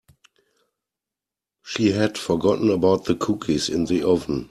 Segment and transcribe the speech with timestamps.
[1.63, 4.39] She had forgotten about the cookies in the oven.